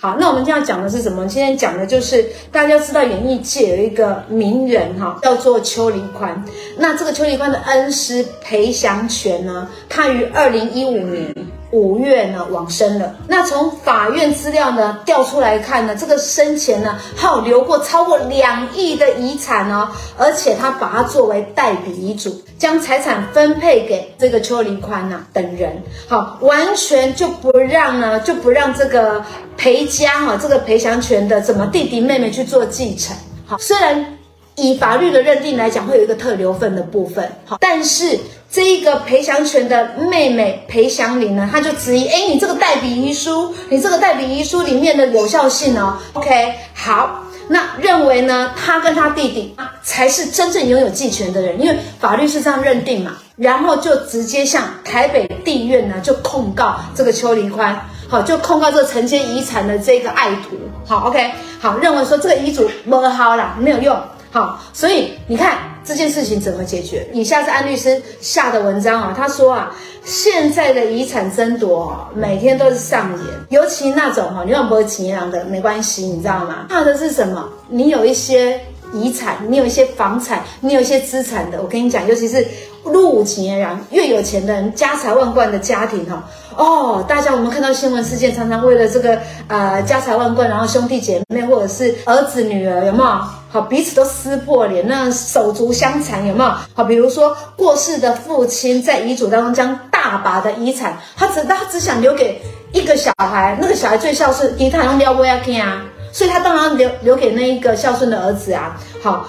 [0.00, 1.26] 好，那我们今天要讲的是什么？
[1.26, 6.40] 今天讲的就是大家知道演艺界有一个名人哈，叫做邱礼宽。
[6.76, 11.34] 那这个邱礼宽的恩师裴祥全呢，他于二零一五年
[11.70, 13.14] 五月呢往生了。
[13.26, 25.82] 那从法院资料呢调出来看呢，这个生前呢还有留过超过两亿的遗产哦，而且他把它作为代笔遗嘱，将财产分配给这个邱林宽呐等人。
[26.08, 29.24] 好，完全就不让呢，就不让这个。
[29.58, 33.16] 裴家哈，这个裴祥权的怎么弟弟妹妹去做继承？
[33.44, 34.16] 好，虽然
[34.54, 38.16] 以法律的认定来讲，会有一个特留份的部分，好，但是
[38.50, 57.78] 这一个裴祥全的妹妹裴祥林呢，他就质疑，哎，你这个代笔遗书，你这个代笔遗书里面的有效性哦，OK，好，那认为呢，他跟他弟弟才是真正拥有继承的人，因为法律是这样认定嘛，然后就直接向台北地院呢就控告这个邱林宽。
[58.08, 60.56] 好，就控告这个承接遗产的这个爱徒。
[60.86, 63.94] 好，OK，好，认为说这个遗嘱不好啦，没有用。
[64.30, 67.08] 好，所以你看这件事情怎么解决？
[67.12, 76.66] 以下是安律师下的文章啊，他说啊，现在的遗产争夺每天都是上演，尤其那种哈，你要没钱的没关系，你知道吗？
[76.68, 77.48] 怕的是什么？
[77.68, 78.60] 你有一些
[78.92, 82.46] 遗产，你有一些房产，你有一些资产的，我跟你讲，尤其是。
[82.84, 86.24] 入伍企业人越有钱的人，家财万贯的家庭哈
[86.56, 89.18] 哦，大家我们看到新闻事件，常常为了这个
[89.48, 96.84] 呃家财万贯，然后兄弟姐妹或者是儿子女儿有没有好彼此都撕破脸，那手足相残有没有好？
[96.84, 105.82] 比如说过世的父亲在遗嘱当中将大把的遗产，他只他只想留给一个小孩，那个小孩最孝顺，因为他用撩不要听啊，
[106.12, 109.26] 所以他当然留留给那一个孝顺的儿子啊，好。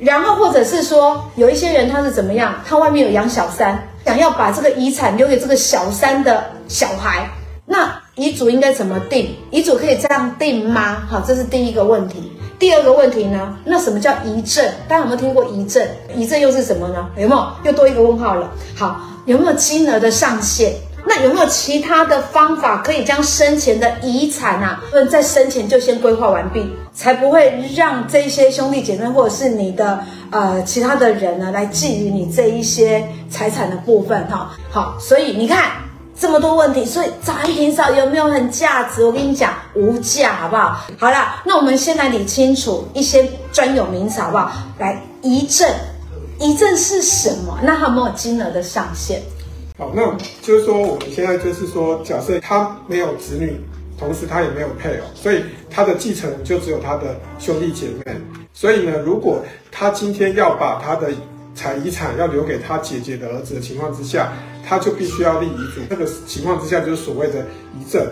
[0.00, 2.52] 然后，或者是说，有一些人他是怎么样？
[2.66, 7.30] 他外面有养小三，想要把这个遗产留给这个小三的小孩，
[7.66, 9.36] 那遗嘱应该怎么定？
[9.52, 11.04] 遗嘱可以这样定吗？
[11.08, 12.32] 好，这是第一个问题。
[12.62, 13.58] 第二个问题呢？
[13.64, 14.64] 那什么叫遗赠？
[14.86, 15.84] 大家有没有听过遗赠？
[16.14, 17.08] 遗赠又是什么呢？
[17.16, 17.46] 有没有？
[17.64, 18.48] 又多一个问号了。
[18.76, 20.72] 好，有没有金额的上限？
[21.04, 26.64] 那有没有其他的方法可以将生前的遗产啊，在生前就先规划完毕，
[26.94, 29.98] 才不会让这些兄弟姐妹或者是你的
[30.30, 34.52] 呃其他的人呢来觊觎你这一些财产的部分哈？
[34.70, 35.72] 好，所以你看
[36.22, 39.04] 这么多问题，所以找安平嫂有没有很价值？
[39.04, 40.78] 我跟你讲，无价，好不好？
[40.96, 44.52] 好啦，那我们先来理清楚一些专有名词，好不好？
[44.78, 45.68] 来，遗赠，
[46.38, 47.58] 遗赠是什么？
[47.64, 49.20] 那它有没有金额的上限？
[49.76, 53.60] 好，那就是说，我们现在就是说，假设他没有子女，
[53.98, 58.14] 同时他也没有配偶，所以他的继承就只有他的兄弟姐妹。
[58.54, 59.40] 所以呢，如果
[59.72, 61.10] 他今天要把他的
[61.52, 64.32] 财遗产要留给他姐姐的儿子的情况之下，
[64.66, 65.80] 他就必须要立遗嘱。
[65.88, 67.40] 那个情况之下，就是所谓的
[67.78, 68.06] 遗赠。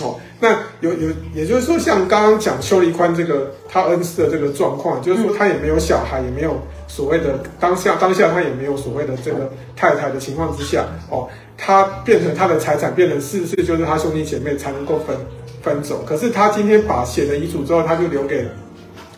[0.00, 0.50] 哦，那
[0.80, 15.16] 有有，也就是说，像刚刚讲邱黎宽这个他恩师的这个状况，就是说他也没有小孩，也没有所谓的当下当下他也没有所谓的这个太太的情况之下，哦，他变成他的财产变成是是就是他兄弟姐妹才能够分
[15.62, 16.02] 分走。
[16.04, 18.44] 可是他今天把写了遗嘱之后，他就留给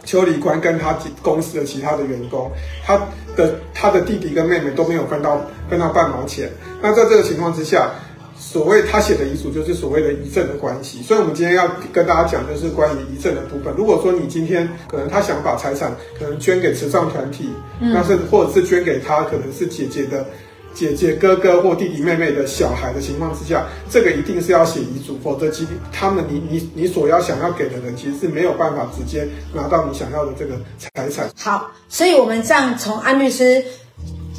[0.06, 2.50] 邱黎官跟他公司的其他的员工，
[2.82, 2.96] 他
[3.36, 6.50] 的他的弟弟跟妹妹都没有分到分到半毛钱。
[6.80, 7.90] 那在这个情况之下。
[8.38, 13.72] 所谓他写的遗嘱就是所谓的遗赠的关系，所以我们今天要跟大家讲就是关于遗赠的部分。
[13.78, 17.48] 如果说你今天可能他想把财产可能捐给慈善团体，
[17.80, 20.24] 嗯，那是或者是捐给他可能是姐姐的
[20.76, 31.28] 姐姐哥哥或弟弟妹妹的小孩的情况之下，这个一定是要写遗嘱，否则其他们你你你所要想要给的人其实是没有办法直接拿到你想要的这个财产。
[31.36, 33.64] 好，所以我们这样从安律师。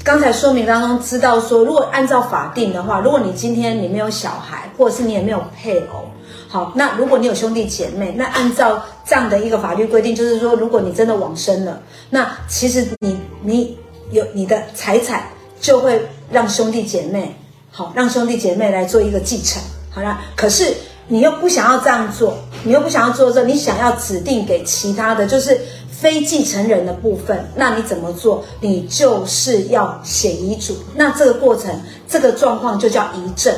[0.03, 6.05] 刚才说明当中知道说，如果按照法定的话，如果你今天你没有小孩，或者是你也没有配偶，
[6.47, 13.77] 好，那如果你有兄弟姐妹，那按照这样的一个法律规定，就是说，如果你真的往生了，那其实你你
[14.11, 15.23] 有你的财产
[15.59, 16.01] 就会
[16.31, 17.35] 让兄弟姐妹，
[17.71, 20.73] 好，让兄弟姐妹来做一个继承，好了，可是
[21.07, 25.59] 你又不想要这样做，你又不想要做这，你想要指定给其他的就是。
[25.97, 28.45] 非继承人的部分，那你怎么做？
[28.61, 30.77] 你就是要写遗嘱。
[30.93, 31.75] 那这个过程，
[32.07, 33.51] 这个状况就叫遗赠。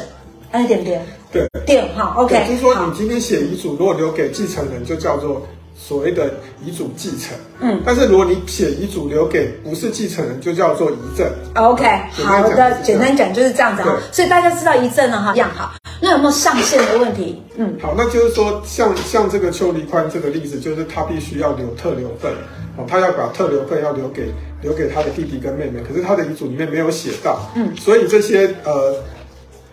[0.52, 2.46] 哎，点点，对，点哈，OK。
[2.48, 5.42] 就是说，你今天写遗嘱，如果留给继承人，就叫做
[5.80, 6.34] 所谓的
[6.64, 7.38] 遗嘱继承。
[7.62, 7.82] 嗯。
[7.86, 11.26] 但是如果你写遗嘱留给不是继承人，就叫做遗赠。
[11.56, 11.86] OK，
[12.24, 13.98] 好的，简单讲就是这样子哈。
[14.12, 15.72] 所以大家知道遗赠了哈，一样好。
[16.02, 17.42] 那有没有上限的问题？
[17.56, 22.32] 嗯，好，那就是说，像像这个邱黎宽这个例子，就是他必须要留特留份，
[22.78, 28.96] 哦，他要把特留份要留给留给他的弟弟跟妹妹，可是他的遗嘱里面没有写到，嗯，所以这些呃，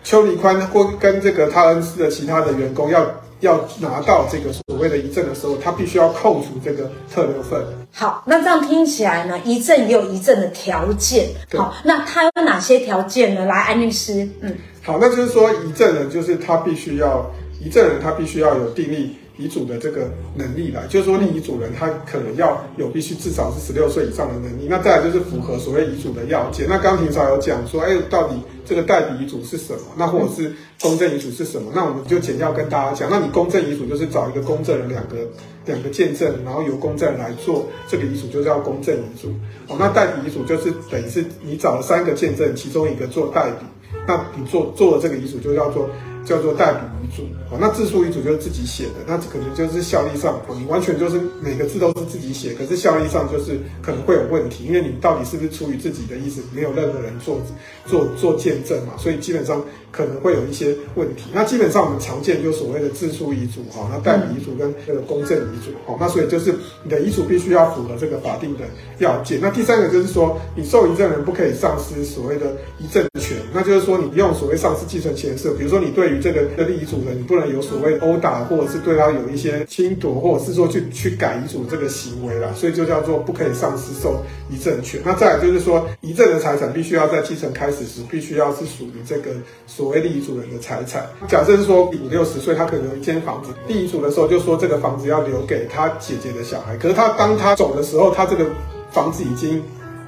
[0.03, 3.05] 邱黎宽或跟这个他恩斯的其他的员工要
[3.39, 7.61] 要拿到这个所谓的遗赠的时候，他必须要扣除这个特留份。
[7.93, 11.29] 好，那这样听起来呢，遗赠也有遗赠的条件。
[11.55, 13.45] 好，那他有哪些条件呢？
[13.45, 17.31] 来，安律师，嗯，好，那就是说遗赠人就是他必须要
[17.63, 19.15] 遗赠人他必须要有订立。
[19.37, 24.67] 遗嘱的这个能力来，就是说，立遗嘱人他可能要有必须至少是十六岁以上的能力。
[24.69, 26.67] 那再来就是符合所谓遗嘱的要件。
[26.67, 28.35] 那刚庭长有讲说，哎，到底
[28.65, 29.79] 这个代笔遗嘱是什么？
[29.95, 30.51] 那或者是
[30.81, 31.71] 公证遗嘱是什么？
[31.75, 33.09] 那我们就简要跟大家讲。
[33.09, 35.17] 那你公证遗嘱就是找一个公证人，两个
[35.65, 39.29] 两个见证，然后由公证人来做这个遗嘱，就叫公证遗嘱。
[39.67, 43.65] 哦，那代笔遗嘱就是等于是你找了三个见证，其中一个做代笔，
[44.07, 45.87] 那你做做了这个遗嘱就叫做。
[46.27, 57.39] 叫做代笔遗嘱，哦，那自书遗嘱就是自己写的，那可能就是效力上，你完全就是每个字都是自己写，可是效力上就是可能会有问题，因为你到底是不是出于自己的意思，没有任何人做
[57.85, 61.29] 做做见证嘛，所以基本上可能会有一些问题。
[61.33, 66.53] 那基本上我们常见就所谓的自书遗嘱，哈，那代笔遗嘱跟这个公证遗嘱，哈，那所以就是
[66.83, 68.65] 你的遗嘱必须要符合这个法定的
[68.99, 69.39] 要件。
[69.41, 85.01] 那第三个就是说，你受遗赠人不可以丧失所谓的遗赠权，那就是说你用所谓丧失继承权是，比如说你对于这个的立遗嘱人，你不能有所谓殴打，或者是对他有一些侵夺，或者是说去去改遗嘱这个行为啦，所以就叫做不可以丧失受遗赠权。
[85.03, 89.31] 那再来就是说，遗赠的财产必须要在继承开始时，必须要是属于这个
[89.65, 91.05] 所谓立遗嘱人的财产。
[91.27, 98.45] 假设是说五六十岁，他可能有一间房子，立遗嘱的时候就说这个房子要留给他姐姐的小孩，可是他当他走的时候，他这个
[98.91, 99.61] 房子已经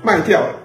[0.03, 0.55] 卖掉了。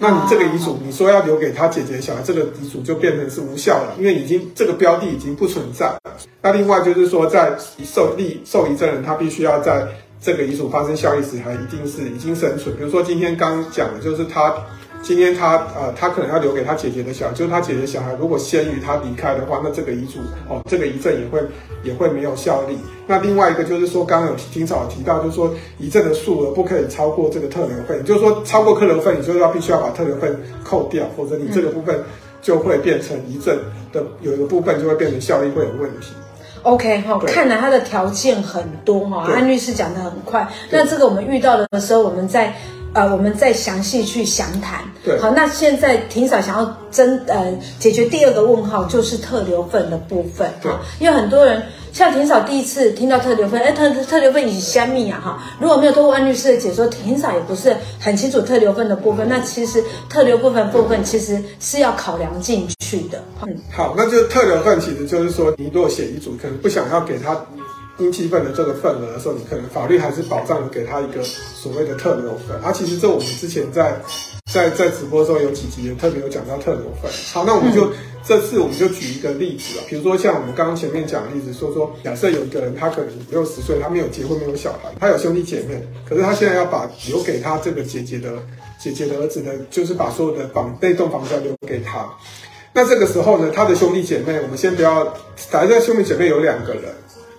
[0.00, 5.94] 那你这个遗嘱，你说要留给他姐姐小孩，这个遗嘱就变成是无效了，因为已经这个标的已经不存在。
[6.40, 7.54] 那另外就是说，在
[7.84, 9.86] 受立受遗赠人，他必须要在
[10.20, 12.74] 这个遗嘱发生效力时，还一定是已经生存。
[12.76, 14.54] 比如说今天刚讲的就是他。
[15.02, 21.40] 今天他呃，他可能要留给他姐姐的小孩，就是他姐姐小孩如果先于他离开的话，那这个遗嘱哦，这个遗赠也会
[21.82, 22.78] 也会没有效力。
[23.06, 31.98] 那另外一个就是说，刚刚有庭长提到，就是说遗赠的数额不可以超过这个特留份，就是说超过特留份，你就要必须要把特留份扣掉，否则你这个部分
[32.42, 33.58] 就会变成遗赠
[33.92, 36.12] 的有一个部分就会变成效力会有问题。
[36.62, 42.54] OK 哈，看来他的条件很多哈，安律师讲的很快，那这个我们遇到的时候，我们在。
[42.92, 44.80] 呃，我们再详细去详谈。
[45.04, 50.50] 对，好，那现在庭嫂想要真呃解决第二个问号，就是特留份的部分。
[50.60, 55.20] 对，因为很多人像庭嫂第一次听到特留份，哎，特特留份以虾米啊？
[55.24, 59.28] 哈，如果没有透过安律师的解说，庭嫂也不是很清楚特留份的部分。
[59.28, 63.22] 那其实特留部分部分其实是要考量进去的。
[63.42, 67.34] 嗯，好，那就特留份其实就是说，你如果写遗嘱，可能不想要给他。
[68.00, 72.60] 应继份的这个份额的时候，你可能法律还是保障了给他一个所谓的特留份。
[72.62, 74.00] 啊，其实这我们之前在
[74.52, 77.10] 在在直播的时候有几集也特别有讲到特留份。
[77.32, 77.90] 好，那我们就、
[78.26, 88.32] 这次我们就举一个例子啊，比如说像我们刚刚前面讲的例子，说说假设有一个人他可能五六十岁，他没有结婚，没有小孩，他有兄弟姐妹，可是他现在要把留给他这个姐姐的
[88.82, 92.08] 姐姐的儿子的，就是把所有的房那栋房子要留给他。
[92.72, 95.04] 那这个时候呢，他的兄弟姐妹，我们先不要，
[95.50, 96.84] 假设兄弟姐妹有两个人。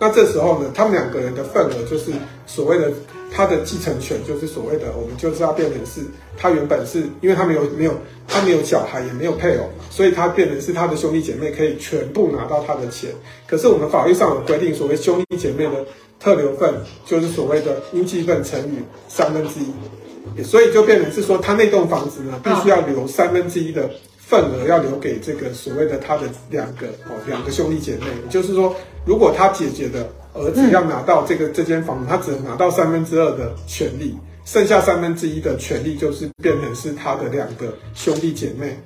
[0.01, 2.11] 那这时候呢，他们两个人的份额就是
[2.47, 2.91] 所谓的
[3.31, 6.01] 他的继承权，就是所谓的我们就是要变成是，
[6.35, 7.93] 他原本是因为他没有没有
[8.27, 13.11] 他没有小孩也没有配偶，所以他变成是他的兄弟姐妹可以全部拿到他的钱。
[13.45, 15.85] 可是我们法律上有规定，所谓兄弟姐妹的
[16.19, 16.73] 特留份
[17.05, 23.87] 就是所谓的应继份乘以三分之一，所以就变成是说他那栋房子呢，必须要留三分之一的。
[24.31, 28.73] 份额要留给这个所谓的他的两个哦，两个兄弟姐妹，也就是说，
[29.05, 38.79] 如果他姐姐的儿子要拿到这个这间房子，他只能拿到三分之二的权利，剩下三分之一的权利就是变成是他的两个兄弟姐妹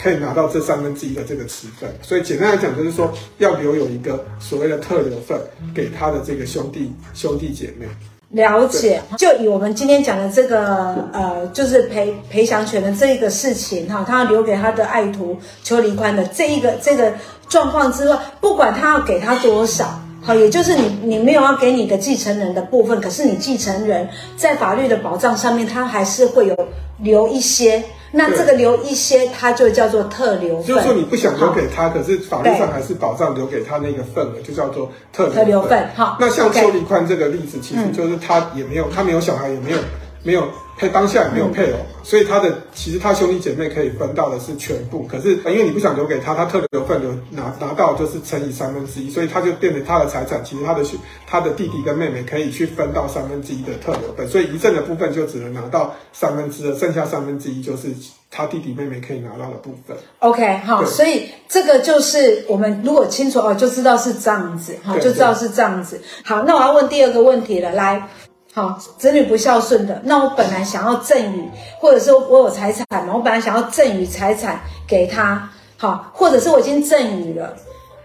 [0.00, 1.92] 可以拿到这三分之一的这个持份。
[2.00, 5.40] 所以简单来讲，就是说要留有一个所谓的特留份
[5.74, 7.88] 给他的这个兄弟兄弟姐妹。
[8.30, 17.10] 了解，就以我们今天讲的这个呃，就是赔赔偿权的这一个事情哈，他要留给他的爱徒邱黎宽的这一个这个
[17.48, 24.06] 状况之外，不管他要给他多少，好，也就是你你没有要给你的继承人的部分，可是你继承人
[24.36, 26.54] 在法律的保障上面，他还是会有
[26.98, 27.82] 留一些。
[28.12, 30.66] 那这个留一些，它就叫做特留份。
[30.66, 35.44] 就是说你不想留给他，可是法律上还是保障留给他那个份额，就叫做特留份。
[35.44, 35.88] 特留份。
[35.94, 39.78] 好，那像邱立宽这个例子，其实就是他也没有，他没有小孩，也没有。
[40.24, 40.42] 没有
[40.78, 45.02] 配，当下也没有配偶，所以他的其实他兄弟姐妹可以分到的是全部。
[45.10, 50.42] 可是因为你不想留给他，他特留份留拿拿到就是乘以三分之一，所以他就变成他的财产。
[50.44, 50.84] 其实他的
[51.26, 57.88] 他的弟弟跟妹妹可以去分到三分之一的特留份，所以遗赠的部分就只能拿到三分之二，剩下三分之一就是
[58.30, 59.96] 他弟弟妹妹可以拿到的部分。
[60.20, 66.00] OK，好，所以这个就是我们如果清楚哦，就知道是这样子，好，就知道是这样子。
[66.24, 68.08] 好，那我要问第二个问题了，来，
[68.52, 77.54] 好，子女不孝顺的，那我本来想要赠与，或者说我有财产嘛，我本来想要赠与财产给他，好，或者是我已经赠与了，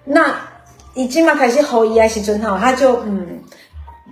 [0.05, 0.35] 那
[0.93, 3.39] 已经嘛开始后遗啊，时阵哈，他就嗯。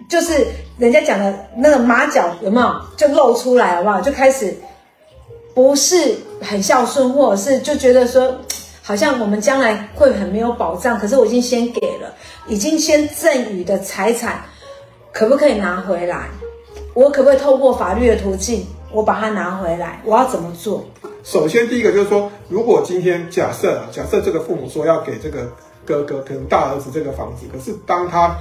[0.09, 0.45] 就是
[0.77, 4.01] 人家讲的那个马脚有没有就露出来好不好？
[4.01, 4.53] 就开始
[5.53, 8.35] 不是很孝顺，或者是就觉得说
[8.81, 10.99] 好像我们将来会很没有保障。
[10.99, 12.13] 可是我已经先给了，
[12.47, 14.43] 已经先赠与的财产，
[15.11, 16.29] 可不可以拿回来？
[16.93, 20.01] 我可不可以透过法律的途径，我把它拿回来？
[20.05, 20.83] 我要怎么做？
[21.23, 25.47] 首先第一个就是说，如果今天假设假设这个父母说要给这个
[25.85, 28.35] 哥哥，可能大儿子这个房子，可是当他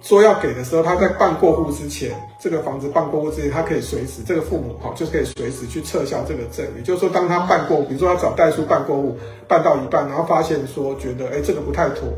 [0.00, 6.78] 说要给的时候，他在办过户之前，这个房子办过户之前，他可以随时，这个父母哈，就可以随时去撤销这个赠与。
[6.78, 9.16] 也就是说，当他办过，比如说他找代书办过户，
[9.48, 12.08] 办到一半，然后发现说觉得，哎，这个不太妥，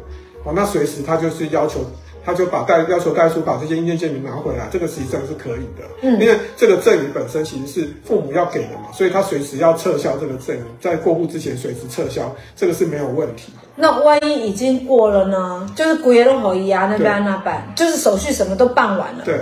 [0.45, 1.81] 哦，那随时他就是要求。
[2.25, 13.69] 他就把代要求代书把这些印鉴证明拿回来，这个实际上是可以的，嗯，因为这个赠与本身其实是父母要给的嘛，所以他随时要撤销这个赠与，在过户之前随时撤销，这个是没有问题的。
[13.77, 15.69] 那万一已经过了呢？
[15.77, 19.25] 就是古耶龙侯一啊，那边那办，就是手续什么都办完了。
[19.25, 19.41] 对，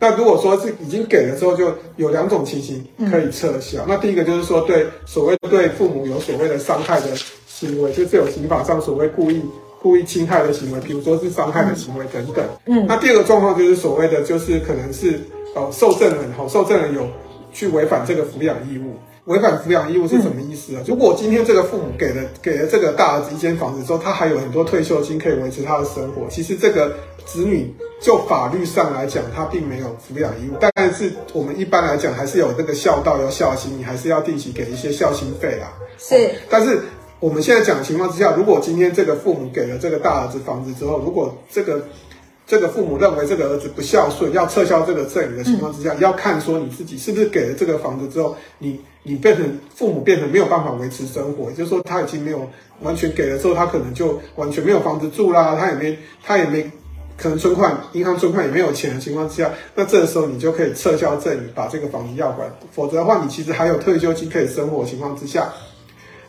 [0.00, 3.82] 那如果说是已经给了之后，就有两种情形可以撤销。
[3.82, 7.08] 嗯、那第一个就是说，对所谓对父母有所谓的伤害的
[7.46, 9.42] 行为，就是有刑法上所谓故意。
[9.84, 12.42] 故意侵害的行为，比如说是伤害的行为等等。
[12.64, 15.20] 嗯，那第二个状况就是所谓的，就是可能是
[15.54, 17.06] 呃受赠人哈，受赠人有
[17.52, 18.94] 去违反这个抚养义务。
[19.26, 20.80] 违反抚养义务是什么意思啊？
[20.80, 30.56] 嗯、如果今天这个父母给了给了这个大儿子一间房子之后，他还有很多退休金可以维持他的生活，其实这个子女就法律上来讲，他并没有抚养义务。
[30.74, 35.70] 但是我们一般来讲，还是有这个孝道要孝心，你还是要定期给一些孝心费啦。
[35.98, 36.80] 是，哦、但是。
[37.20, 41.82] 我们现在讲的情况之下，如果今天这个父母给了这个大儿子房子之后，如果这个
[42.46, 52.46] 这个父母认为这个儿子不孝顺，要撤销这个赠与的情况之下，要看说你自己是不是给了这个房子之后，你你变成父母变成没有办法维持生活，也就是说他已经没有
[52.82, 56.70] 完全给了之后，他可能就完全没有房子住啦，他也没他也没
[57.16, 65.50] 可能存款银行存款也没有钱的情况之下，那这个时候你就可以撤销赠与，把这个房子要回来，否则的话，你其实还有退休金可以生活的情况之下。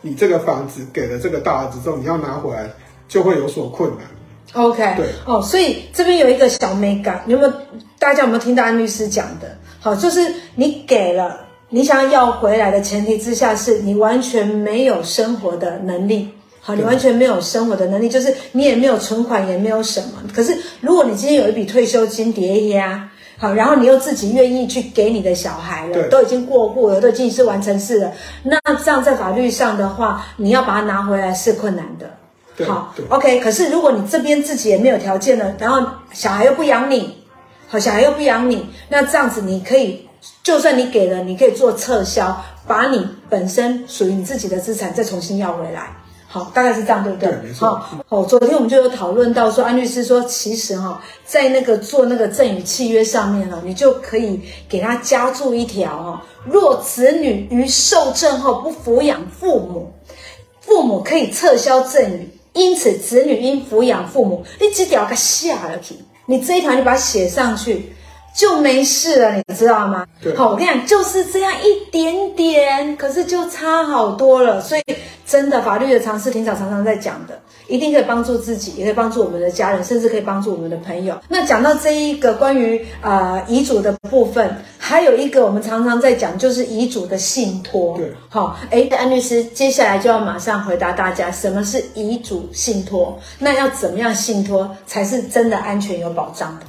[0.06, 2.70] 你这个房子给了这个大儿子之后，你要拿回来
[3.08, 4.06] 就会有所困难。
[4.52, 7.52] OK，对哦，所以这边有一个小美感，有没有？
[7.98, 9.58] 大家有没有听到安律师讲的？
[9.80, 10.20] 好，就是
[10.54, 16.28] 你给了，你想要回来的前提之下，是你完全没有生活的能力。
[16.60, 20.22] 好，你完全没有生活的能力，就是你也没有存款，也没有什么。
[20.32, 23.10] 可是如果你今天有一笔退休金叠压。
[23.38, 28.10] 好，然后你又自己愿意去给你的小孩了，都已经过户了，都已经是完成式了。
[28.44, 32.10] 那这样在法律上的话，你要把它拿回来是困难的。
[32.56, 33.40] 对好对，OK。
[33.40, 37.24] 可是如果你这边自己也没有条件了，然后小孩又不养你，
[37.68, 40.08] 好，小孩又不养你，那这样子你可以，
[40.42, 45.94] 就算你给了，你可以做撤销，把你本身属于你自己的资产再重新要回来。
[46.36, 47.30] 好，大概是这样，对不对？
[47.30, 47.68] 对，没错。
[47.68, 59.90] 好，好，昨天我们就有讨论到说，安律师说，其实哈，在那个做那个赠与契约上面呢，你就可以给他加注一条哈，若子女于受赠后不抚养父母，
[60.60, 64.44] 父母可以撤销赠与，因此子女应抚养父母。
[64.60, 65.94] 你这条给下了去，
[66.26, 67.94] 你这一条你把它写上去。
[68.36, 70.06] 就没事了，你知道吗？
[70.20, 74.60] 对好，我跟你讲，就是这样一点点，可是就差好多了。
[74.60, 74.82] 所以
[75.26, 81.18] 真的，法律的常识，庭长常常在讲的，一定可以帮助自己，也可以帮助我们的家人，甚至可以帮助我们的朋友。
[81.30, 87.96] 那讲到这一个关于啊、呃、遗嘱的部分，还有一个我们常常在讲，就是遗嘱的信托。
[87.96, 93.18] 对，好，哎，安律师接下来就要马上回答大家，什么是遗嘱信托？
[93.38, 96.66] 那要怎么样信托才是真的安全有保障的？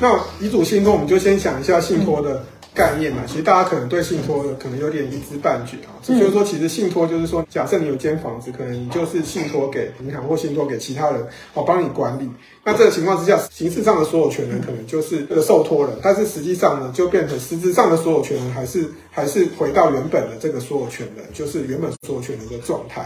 [0.00, 0.26] 好。
[0.40, 3.22] 那遗嘱信托，我们就先想一下信托的概念嘛。
[3.26, 5.96] 其实大家可能对信托可能有点一知半解啊。
[6.02, 12.30] 就是说，其实信托就是说，假设你有间房子，可能你就是信托给银行或信托给其他人，好帮你管理。
[12.62, 23.04] 那这个情况之下，形式上的所有权人可能就是这个受托人，但是实际上呢，就变成实质上的所有权人还是还是回到原本的这个所有权人，就是原本所有权人的状态。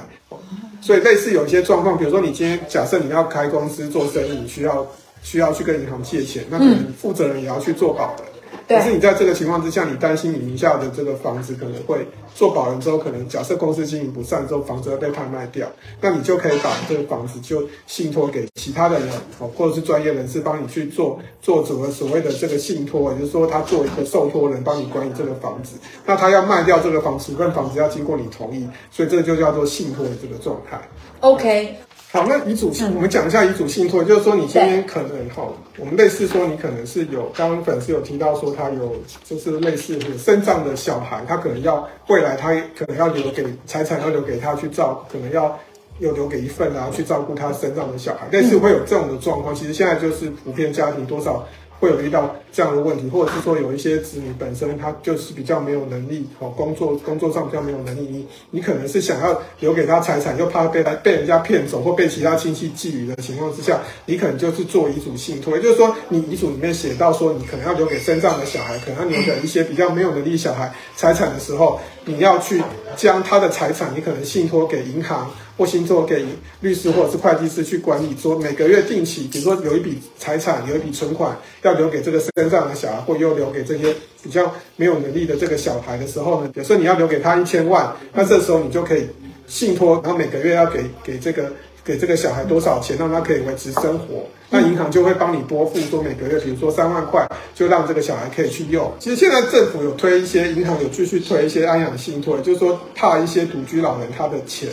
[0.80, 4.86] 所以类似有一些状况，比如说你今天假设你要开公司做生意，你需要。
[5.22, 8.24] 需要去跟银行借钱，那可能负责人也要去做保的。
[8.68, 15.68] 可是你在这个情况之下，你担心你名下的这个房子可能会做保人之后，可能假设公司经营不善之后，房子会被拍卖掉，
[16.00, 19.08] 那你就可以把这个房子就信托给其他的人
[19.40, 30.80] 哦，或者是专业人士帮你去做做什么所谓的这个信托，也就是说他做一个受托人帮你管理这个房子，那他要卖掉这个房子，这份房子要经过你同意，所以这个就叫做信托的这个状态。
[31.20, 31.74] OK。
[32.12, 35.44] 好，那遗嘱信，我们讲一下遗嘱信托，就是说你今天可能哈，
[35.78, 45.56] 我们类似说你可能是有，刚刚粉丝有提到说他有，就是类似有身障的小孩，他可能要未来他可能要留给财产要留给他去照，可能要
[46.00, 49.54] 又留给一份然后去照顾他生长的小孩，类似会有这种的状况。
[49.54, 51.46] 其实现在就是普遍家庭多少。
[51.80, 72.62] 会有遇到这样的问题，或者是说有一些子女本身他就是比较没有能力，哦，工作工作上比较没有能力，你你可能是想要留给他财产，又怕被被人家骗走或被其他亲戚觊觎的情况之下，你可能就是做遗嘱信托，也就是说你遗嘱里面写到说你可能要留给身障的小孩，可能要留给一些比较没有能力小孩财产的时候，你要去
[72.94, 75.30] 将他的财产，你可能信托给银行。
[75.60, 76.24] 或信托给
[76.62, 89.06] 律师或者是会计师去管理，说每个月定期，比如说有一笔财产，有一笔存款要留给这个身障的小孩，或又留给这些比较没有能力的这个小孩的时候呢，有时候你要留给他一千万，那这时候你就可以
[89.46, 91.52] 信托，然后每个月要给给这个
[91.84, 98.90] 给这个小孩多少钱，让他可以维持生活，那银行就会帮你拨付，说每个月比如说三万块，就让这个小孩可以去用。
[98.98, 104.66] 其实现在政府有推一些，银行有继续推一些安养信托，就是说怕一些独居老人他的钱。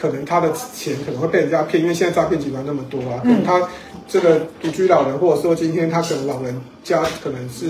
[0.00, 3.20] 可能他的钱可能会被人家骗，因为现在诈骗集团那么多啊。
[3.22, 3.68] 可能他
[4.06, 7.66] 这个独居老人，或者说今天他可能老人家可能是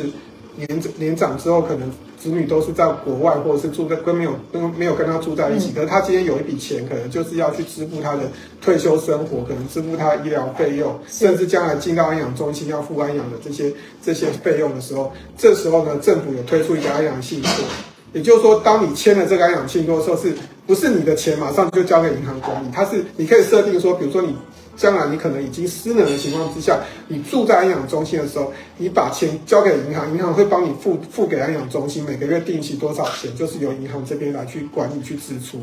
[0.57, 5.73] 年年长之后，可能子女都是在国外，或者是住在跟没有跟没有跟他住在一起。
[5.73, 8.23] 可是他今天有一笔钱，可能就是要去支付他的
[8.61, 13.73] 退休生活，可能支付他医疗费用，甚至将来进到安养中心要付安养的这些
[14.05, 17.51] 这些费用的时候，这时候呢，政府有推出一个安养信托。
[18.13, 20.35] 也就是说，当你签了这个安养信托的时候，是
[20.69, 22.69] 不是你的钱马上就交给银行管理？
[22.71, 24.37] 它是你可以设定说，比如说你
[24.77, 35.59] 将来你可能已经失能的情况之下，你住在安养中心的时候，你把钱交给银行，银行会帮你付付给安养中心，每个月定期多少钱，就是由银行这边来去管理去支出。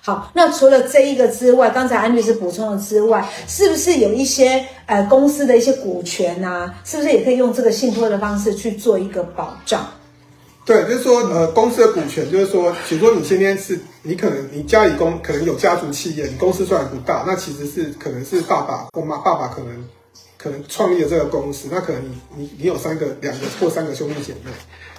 [0.00, 9.84] 好，那除了这一个之外，刚才安律师补充了之外，是不是有一些呃公司的一些股权啊，是不是也可以用这个信托的方式去做一个保障？
[10.64, 19.84] 对，就是说，呃，公司的股权，就是说，比如说你今天是，你可能你家里公可能有家族企业，你公司虽然不大，那其实是可能是爸爸或妈，爸爸可能
[20.38, 24.50] 可能创立了这个公司，那可能你你你有三个、两个或三个兄弟姐妹，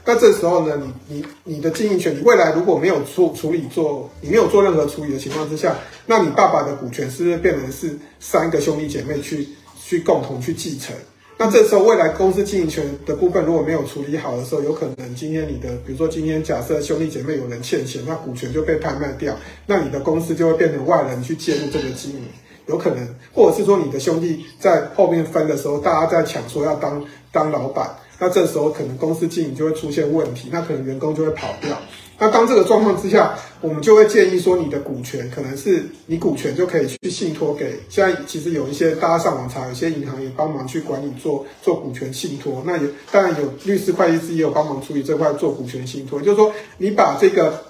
[0.05, 1.25] 那这时候呢，你你
[1.55, 5.75] 你的经营权，你未来如果没有处处理做，你没有做任何处理的情况之下，
[6.05, 9.49] 那你爸爸的股权是不是变成是三个兄弟姐妹去
[9.83, 10.95] 去共同去继承？
[11.37, 22.21] 那这时候，未来公司经营权的部分如果没有处理好的时候，有可能今天你的，比如说今天假设兄弟姐妹有人欠钱，那股权就被拍卖掉，那你的公司就会变成外人去介入这个经营，
[22.67, 31.77] 有可能，或者是说你的兄弟在后面分的时候，大家在抢说要当当老板，那这时候可能公司经营就会出现问题，那可能员工就会跑掉。
[32.17, 37.77] 那当这个状况之下，我们就会建议说，你的股权可能是你股权就可以去信托给。
[37.89, 42.63] 现在其实有一些大家上网查，有些银行也帮忙去管理做做股权信托。
[42.65, 46.21] 那也当然有律师、会计师也有帮忙处理这块做股权信托。
[46.21, 47.65] 就是说，你把这个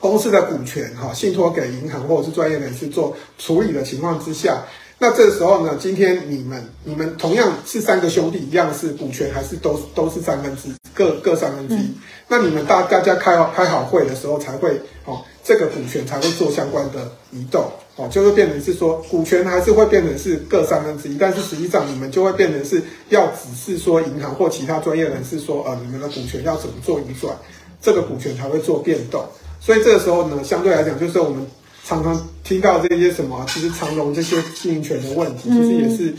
[0.00, 4.64] 公司的股权哈信托给银行或者是专业人士做处理的情况之下。
[4.98, 11.90] 那这时候呢，今天你们你们同样是三个兄弟，一样是股权还是都都是三分之一，各各三分之一。
[12.28, 17.64] 那你们大大家开好开好会的时候，才会哦，这个股权才会做相关的移动
[17.96, 27.36] 哦，就会变成是说股权还是会变成是各三分之一，但是实际上你们就会变成是要指示说银行或其他专业人士说，呃，你们的股权要怎么做移转，
[27.80, 29.24] 这个股权才会做变动。
[29.60, 31.46] 所以这个时候呢，相对来讲，就是我们。
[31.88, 36.12] 常常听到这些什么，其实长荣这些经营权的问题，其实也是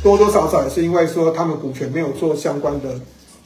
[0.00, 2.90] 多多少少也是因为说他们股权没有做相关的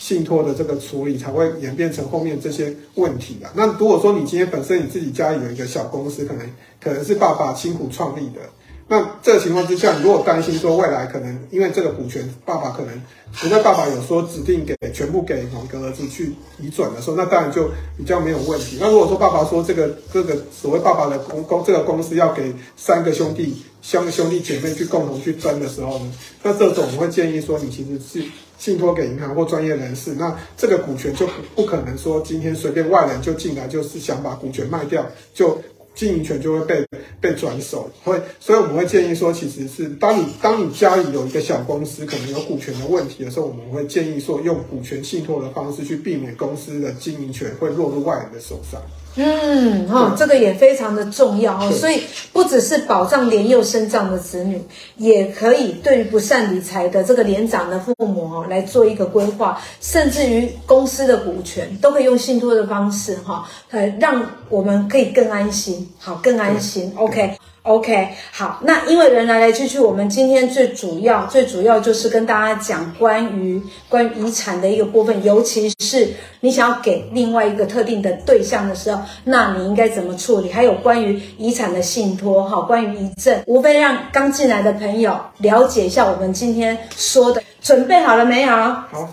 [0.03, 3.49] 信托的这个处理，才会演变成后面这些问题的。
[3.55, 6.45] 那如果说你今天本身你自己家里有一个小公司，可能
[6.83, 8.41] 可能是爸爸辛苦创立的。
[8.88, 13.01] 那这个情况之下，你如果担心说未来可能因为这个股权，爸爸可能
[13.33, 18.77] 除非爸爸有说指定给全部给某个儿子去移转的时候，那当然就比较没有问题。
[18.79, 35.59] 那如果说爸爸说这个这个所谓爸爸的公公这个公司要给三个兄弟三个兄弟姐妹去共同去分的时候呢，那这种我会建议说，你其实是信托给银行或专业人士，那这个股权就不不可能说今天随便外人就进来就是想把股权卖掉就。
[35.95, 36.87] 经营权就会被
[37.21, 48.81] 被转手，会，所以我们会建议说，其实是当你当你家里有一个小公司，可能有股权的问题的时候，我们会建议说，用股权信托的方式去避免公司的经营权会落入外人的手上。
[49.16, 51.70] 嗯，哈、哦，这个也非常的重要哦。
[51.70, 54.61] 所以不只是保障年幼生长的子女，
[54.96, 66.92] 也可以对于不善理财的这个年长的父母哦来做一个规划，甚至于公司的股权都可以用信托的方式哈，呃，让我们可以更安心，好，更安心。
[66.96, 67.37] OK。
[67.62, 80.51] OK，好，那因为人来来去去，我们今天最主要、最主要就是跟大家讲关于关于遗产的一个部分，尤其是你想要给另外一个特定的对象的时候，那你应该怎么处理？
[80.51, 88.51] 还有关于遗产的信托，哈，关于遗赠，无非让刚进来的朋友了解一下我们今天说的，准备好了没有？
[88.51, 89.09] 好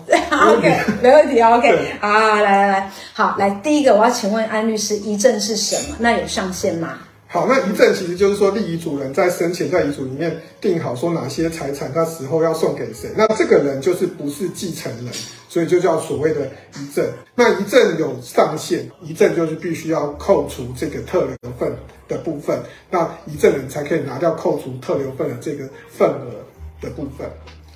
[0.56, 5.96] ，OK，没问题，OK，好，来来来，好，来第一个，我要请问安律师，遗赠是什么？
[6.00, 6.98] 那有上限吗？
[7.32, 15.14] 好，那遗赠其实就是说，立遗嘱人在生前在遗嘱里面定好说哪些财产他死后要送给谁，那这个人就是不是继承人，
[15.48, 16.40] 所以就叫所谓的
[16.74, 17.06] 遗赠。
[17.36, 21.72] 那遗赠有上限，遗赠就是必须要扣除这个特留份
[22.08, 26.32] 的部分，那遗赠人才可以拿掉扣除特留份的这个份额
[26.80, 27.30] 的部分。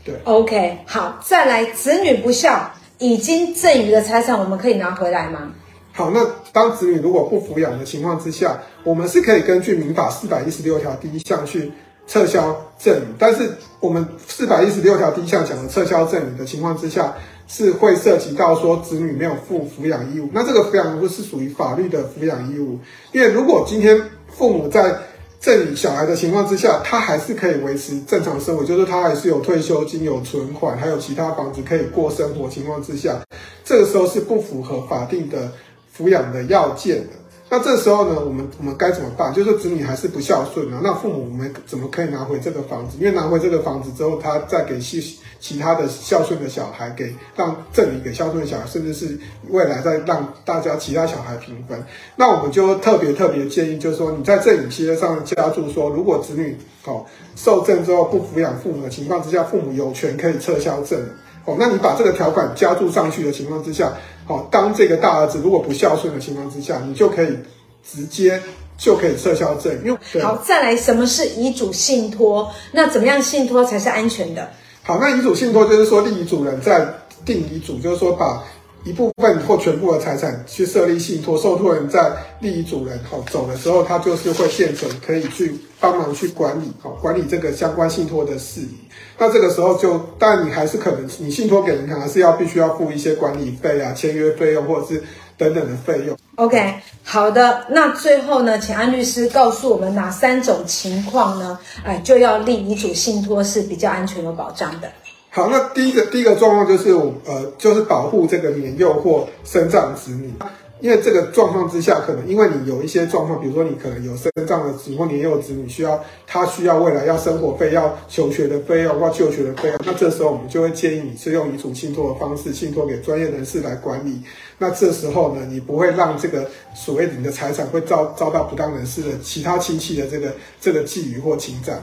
[0.05, 5.53] 对，OK，好，再来，子女不孝已经赠与的财产，我们可以拿回来吗？
[5.97, 11.71] 好，那当子女如果不抚养的情况之下，我们是可以根据民法四百一十六条第一项去
[12.09, 13.05] 撤销赠与。
[13.17, 17.15] 但是我们四百一十六条第一项讲的撤销赠与的情况之下，
[17.47, 20.29] 是会涉及到说子女没有负抚养义务。
[20.33, 22.77] 那这个抚养义务是属于法律的抚养义务，
[23.13, 24.03] 因为如果今天
[24.37, 24.97] 父母在
[25.39, 33.21] 赠与小孩的情况之下，他还是可以维持正常生活，就是他还是有退休金、有存款，还有其他房子可以过生活情况之下，
[33.65, 35.53] 这个时候是不符合法定的。
[35.97, 37.13] 抚养的要件的，
[37.49, 39.33] 那这时候呢，我们我们该怎么办？
[39.33, 40.81] 就是子女还是不孝顺呢？
[40.83, 42.97] 那父母我们怎么可以拿回这个房子？
[42.99, 49.17] 因为拿回这个房子之后，他再给其其他的孝顺的小孩给让赠与给孝顺的小孩，甚至是
[49.51, 51.81] 未来再让大家其他小孩平分。
[52.17, 57.05] 那我们就特别特别建议，就是说你在赠与契约上加注说，如果子女哦
[57.37, 60.99] 受赠之后不抚养父母的情况之下，父母有权可以撤销赠。
[61.45, 63.93] 哦，那你把这个条款加注上去的情况之下。
[64.27, 67.39] 好，当这个大儿子如果不孝顺的情况之下，你就可以
[67.87, 68.41] 直接
[68.79, 69.91] 就可以撤销赠与。
[70.21, 72.51] 好，再来，什么是遗嘱信托？
[72.73, 74.51] 那怎么样信托才是安全的？
[74.83, 76.87] 好，那遗嘱信托就是说，立遗嘱人在
[77.25, 78.43] 定遗嘱，就是说把
[78.85, 88.69] 一部分或全部的财产去设立信托，受托人在立遗嘱人好走的时候，他就是会变成可以去帮忙去管理，好管理这个相关信托的事宜。
[89.17, 95.03] 那这个时候就，但你还是可能，你信托给银行还是要必须要付一些管理费啊、签约费用或者是
[95.39, 96.17] 等等的费用。
[96.37, 97.65] OK，好的。
[97.71, 101.59] 那最后呢，请安律师告诉我们哪三种情况呢？
[101.85, 104.91] 哎，就要立遗嘱信托是比较安全有保障的。
[105.35, 110.33] 好，那第一个第一个状况就是我呃，就是保护这个年幼或生障子女。
[110.81, 124.21] 因为这个状况之下，可能因为你有一些状况，比如说你可能有生障的子或年幼子女需要，他需要未来要生活费、要求学的费用或就学的费用，那这时候我们就会建议你是用遗嘱信托的方式，信托给专业人士来管理。
[124.65, 131.83] 那这时候呢，你不会让这个所谓你的财产会遭遭到不当人士的其他亲戚的这个这个觊觎或侵占。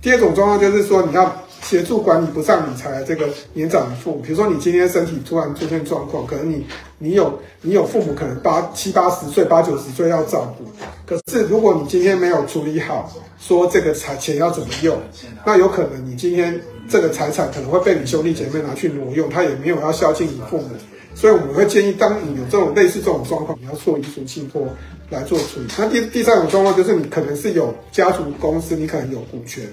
[0.00, 6.64] 第二种状况就是说，你要协助管理不善理财的这个年长的父母，比如说你今天身体突然出现状况，可能你
[6.98, 10.64] 你有你有父母可能八七八十岁、八九十岁要照顾，
[11.04, 14.96] 可是如果你今天没有处理好，说这个财钱要怎么用，
[15.44, 20.68] 那有可能你今天这个财产可能会被你兄弟姐妹拿去挪用，他也没有要孝敬你父母。
[21.16, 24.68] 所以我们会建议，当你有这种类似这种状况，你要做遗嘱信托
[25.08, 25.66] 来做处理。
[25.78, 29.64] 那第第三种状况就是，你可能是有家族公司，你可能有股权，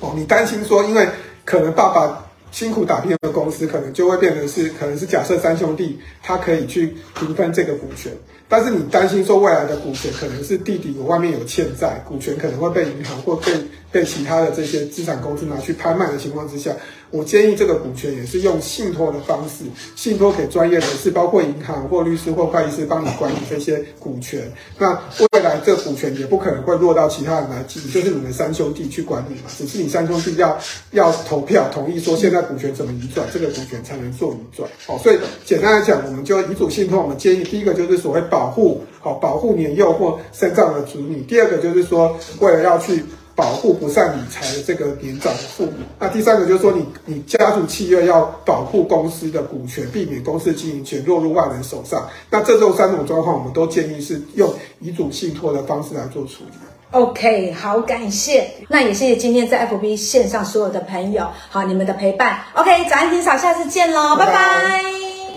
[0.00, 1.06] 哦，你担心说，因为
[1.44, 8.12] 可能爸爸辛苦打拼的公司，可能就会变成是，可能是假设三兄弟，他可以去平分这个股权。
[8.48, 13.52] 但是你担心说未来的股权可能是弟弟有外面有欠债，股权可能会被银行或被
[13.96, 16.70] 被其他的这些资产公司拿去拍卖的情况之下，
[17.10, 24.52] 我建议这个股权也是用信托的方式，信托给专业人士，包括银行或律师或会计师帮你管理这些股权。
[24.78, 24.92] 那
[25.32, 30.58] 未来这股权也不可能会落到其他人来继，就是你们三兄弟去管理嘛，只是你三兄弟要
[30.90, 34.68] 要投票同意说现在股权怎么移转，这个股权才能做移转。
[34.86, 41.22] 好，所以简单来讲，我们就遗嘱信托，我们建议第一个就是所谓保护好保护年幼或身障的子女。
[41.22, 43.02] 第二个就是说，为了要去
[43.36, 45.72] 保护不善理财的这个年长的父母。
[46.00, 52.08] 那第三个就是说你，你你家族企业要保护公司的股权，避免公司经营权落入外人手上。
[52.30, 56.56] 那这种三种状况，我们都建议是用遗嘱信托的方式来做处理。
[56.92, 58.48] OK，好，感谢。
[58.68, 62.40] 那也谢谢今天在 FB 线上所有的朋友，好，你们的陪伴。
[62.54, 64.32] OK，早安霆嫂，下次见喽，拜拜。
[64.32, 65.05] 拜拜。